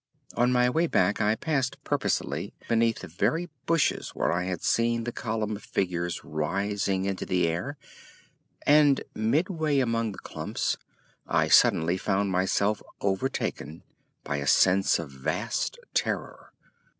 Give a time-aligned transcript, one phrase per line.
[0.35, 5.03] On my way back I passed purposely beneath the very bushes where I had seen
[5.03, 7.77] the column of figures rising into the air,
[8.65, 10.75] and midway among the clumps
[11.27, 13.83] I suddenly found myself overtaken
[14.23, 16.51] by a sense of vast terror.